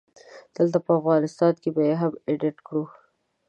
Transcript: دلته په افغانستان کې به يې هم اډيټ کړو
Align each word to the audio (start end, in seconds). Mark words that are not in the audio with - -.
دلته 0.55 0.77
په 0.85 0.91
افغانستان 0.99 1.53
کې 1.61 1.69
به 1.75 1.81
يې 1.89 1.95
هم 2.01 2.13
اډيټ 2.31 2.57
کړو 2.67 2.83